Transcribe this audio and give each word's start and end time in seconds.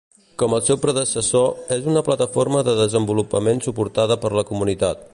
Com 0.43 0.53
el 0.57 0.61
seu 0.69 0.79
predecessor, 0.85 1.53
és 1.77 1.85
una 1.93 2.03
plataforma 2.09 2.65
de 2.71 2.77
desenvolupament 2.83 3.65
suportada 3.67 4.19
per 4.25 4.37
la 4.41 4.47
comunitat. 4.53 5.07